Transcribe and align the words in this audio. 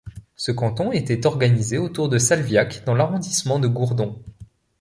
Ce 0.35 0.51
canton 0.51 0.91
était 0.91 1.27
organisé 1.27 1.77
autour 1.77 2.09
de 2.09 2.17
Salviac 2.17 2.83
dans 2.87 2.95
l'arrondissement 2.95 3.59
de 3.59 3.67
Gourdon. 3.67 4.19